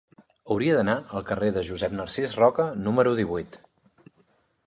[0.53, 3.59] Hauria d'anar al carrer de Josep Narcís Roca número divuit.